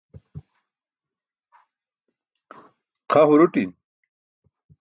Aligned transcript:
xa 3.11 3.21
huruṭin 3.27 3.69